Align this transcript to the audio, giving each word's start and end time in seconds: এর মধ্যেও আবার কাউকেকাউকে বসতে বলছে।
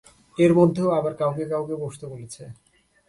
এর 0.37 0.51
মধ্যেও 0.53 0.89
আবার 0.99 1.13
কাউকেকাউকে 1.13 1.75
বসতে 1.83 2.05
বলছে। 2.07 2.43